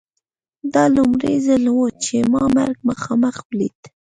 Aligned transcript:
دا 0.73 0.83
لومړی 0.95 1.35
ځل 1.47 1.63
و 1.75 1.79
چې 2.03 2.15
ما 2.31 2.43
مرګ 2.55 2.77
مخامخ 2.89 3.35
ولید 3.47 3.79